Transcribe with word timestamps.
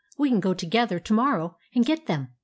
"We 0.17 0.29
can 0.29 0.39
go 0.39 0.55
together 0.55 0.97
to 0.99 1.13
morrow 1.13 1.57
and 1.75 1.85
get 1.85 2.07
them. 2.07 2.29